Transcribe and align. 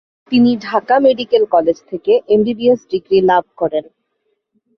তিনি 0.31 0.51
Dhaka 0.61 0.95
medical 0.99 1.43
college 1.45 1.77
থেকে 1.89 2.11
MBBS 2.27 2.81
degree 2.91 3.17
লাভ 3.29 3.43
করেন। 3.57 3.85